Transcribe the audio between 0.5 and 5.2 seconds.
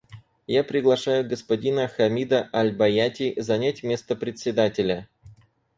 приглашаю господина Хамида аль-Баяти занять место Председателя.